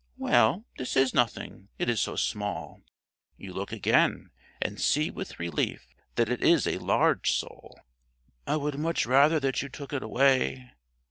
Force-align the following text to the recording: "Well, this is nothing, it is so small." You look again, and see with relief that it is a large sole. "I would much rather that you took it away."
"Well, 0.17 0.65
this 0.79 0.97
is 0.97 1.13
nothing, 1.13 1.69
it 1.77 1.87
is 1.87 2.01
so 2.01 2.15
small." 2.15 2.81
You 3.37 3.53
look 3.53 3.71
again, 3.71 4.31
and 4.59 4.81
see 4.81 5.11
with 5.11 5.39
relief 5.39 5.93
that 6.15 6.27
it 6.27 6.41
is 6.41 6.65
a 6.65 6.79
large 6.79 7.33
sole. 7.33 7.79
"I 8.47 8.55
would 8.55 8.79
much 8.79 9.05
rather 9.05 9.39
that 9.41 9.61
you 9.61 9.69
took 9.69 9.93
it 9.93 10.01
away." 10.01 10.71